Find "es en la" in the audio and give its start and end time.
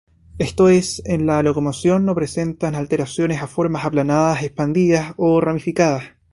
0.67-1.43